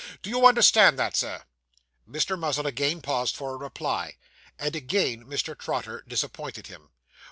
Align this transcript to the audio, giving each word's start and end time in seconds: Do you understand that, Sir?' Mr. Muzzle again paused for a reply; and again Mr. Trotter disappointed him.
Do 0.23 0.31
you 0.31 0.47
understand 0.47 0.97
that, 0.97 1.15
Sir?' 1.15 1.43
Mr. 2.09 2.35
Muzzle 2.35 2.65
again 2.65 3.01
paused 3.03 3.35
for 3.35 3.53
a 3.53 3.57
reply; 3.57 4.15
and 4.57 4.75
again 4.75 5.25
Mr. 5.25 5.55
Trotter 5.55 6.03
disappointed 6.07 6.65
him. 6.65 6.89